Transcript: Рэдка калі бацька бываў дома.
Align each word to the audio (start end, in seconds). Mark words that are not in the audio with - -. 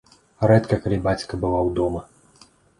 Рэдка 0.51 0.79
калі 0.85 0.97
бацька 1.05 1.41
бываў 1.45 1.71
дома. 1.83 2.05